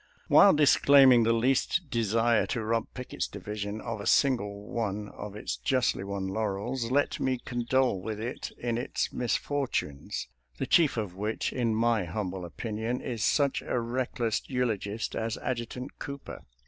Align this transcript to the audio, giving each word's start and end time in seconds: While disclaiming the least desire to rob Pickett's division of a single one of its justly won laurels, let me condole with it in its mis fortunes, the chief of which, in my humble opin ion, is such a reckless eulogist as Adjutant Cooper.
While 0.29 0.53
disclaiming 0.53 1.21
the 1.21 1.31
least 1.31 1.91
desire 1.91 2.47
to 2.47 2.63
rob 2.63 2.87
Pickett's 2.95 3.27
division 3.27 3.79
of 3.79 4.01
a 4.01 4.07
single 4.07 4.63
one 4.63 5.09
of 5.09 5.35
its 5.35 5.57
justly 5.57 6.03
won 6.03 6.27
laurels, 6.27 6.89
let 6.89 7.19
me 7.19 7.37
condole 7.37 8.01
with 8.01 8.19
it 8.19 8.49
in 8.57 8.79
its 8.79 9.13
mis 9.13 9.37
fortunes, 9.37 10.27
the 10.57 10.65
chief 10.65 10.97
of 10.97 11.15
which, 11.15 11.53
in 11.53 11.75
my 11.75 12.05
humble 12.05 12.45
opin 12.45 12.79
ion, 12.79 12.99
is 12.99 13.23
such 13.23 13.61
a 13.61 13.79
reckless 13.79 14.41
eulogist 14.47 15.15
as 15.15 15.37
Adjutant 15.37 15.99
Cooper. 15.99 16.45